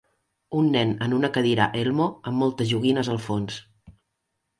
[0.59, 3.61] Un nen en una cadira elmo amb moltes joguines al fons.